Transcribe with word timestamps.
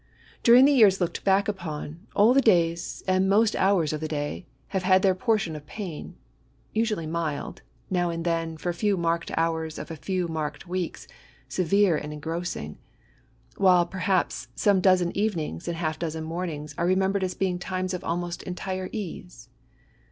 During 0.41 0.65
the 0.65 0.71
year 0.71 0.89
looked 0.99 1.23
back 1.23 1.45
upon^ 1.45 1.99
all 2.15 2.33
the 2.33 2.41
days, 2.41 3.03
and 3.07 3.29
most 3.29 3.55
hours 3.55 3.93
of 3.93 4.01
the 4.01 4.07
day, 4.07 4.47
have 4.69 4.81
had 4.81 5.03
their 5.03 5.13
portion 5.13 5.55
of 5.55 5.67
pain— 5.67 6.15
^usually 6.75 7.07
mild— 7.07 7.61
now 7.91 8.09
and 8.09 8.25
then, 8.25 8.57
for 8.57 8.69
a 8.69 8.73
few 8.73 8.97
marked 8.97 9.29
hours 9.37 9.77
of 9.77 9.91
a 9.91 9.95
few 9.95 10.27
marked 10.27 10.67
weeks, 10.67 11.07
severe 11.47 11.95
and 11.97 12.11
engrossing; 12.13 12.79
while, 13.57 13.85
perhaps, 13.85 14.47
some 14.55 14.81
dozen 14.81 15.15
evenings, 15.15 15.67
and 15.67 15.77
half 15.77 15.99
dozen 15.99 16.23
mornings, 16.23 16.73
are 16.79 16.87
remembered 16.87 17.23
as 17.23 17.35
being 17.35 17.59
times 17.59 17.93
of 17.93 18.03
almost 18.03 18.41
entire 18.41 18.89
ease. 18.91 19.49